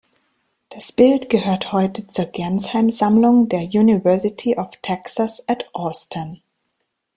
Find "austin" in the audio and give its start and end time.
5.75-6.41